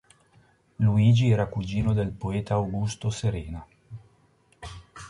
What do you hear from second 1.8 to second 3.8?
del poeta Augusto Serena.